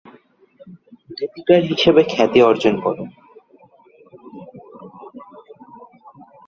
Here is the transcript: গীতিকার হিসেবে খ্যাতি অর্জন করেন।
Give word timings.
গীতিকার 1.17 1.61
হিসেবে 1.69 2.01
খ্যাতি 2.11 2.39
অর্জন 2.41 2.75
করেন। 2.81 3.07